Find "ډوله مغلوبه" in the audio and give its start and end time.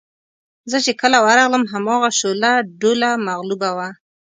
2.79-3.69